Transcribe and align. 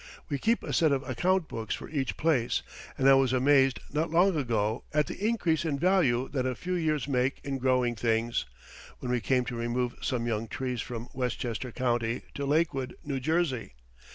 We 0.29 0.39
keep 0.39 0.63
a 0.63 0.73
set 0.73 0.91
of 0.91 1.07
account 1.07 1.47
books 1.47 1.75
for 1.75 1.87
each 1.87 2.17
place, 2.17 2.63
and 2.97 3.07
I 3.07 3.13
was 3.13 3.33
amazed 3.33 3.79
not 3.93 4.09
long 4.09 4.35
ago 4.35 4.83
at 4.91 5.05
the 5.05 5.27
increase 5.27 5.63
in 5.63 5.77
value 5.77 6.27
that 6.29 6.43
a 6.47 6.55
few 6.55 6.73
years 6.73 7.07
make 7.07 7.39
in 7.43 7.59
growing 7.59 7.95
things, 7.95 8.45
when 8.97 9.11
we 9.11 9.21
came 9.21 9.45
to 9.45 9.55
remove 9.55 9.93
some 10.01 10.25
young 10.25 10.47
trees 10.47 10.81
from 10.81 11.07
Westchester 11.13 11.71
County 11.71 12.23
to 12.33 12.47
Lakewood, 12.47 12.95
New 13.03 13.19
Jersey. 13.19 13.75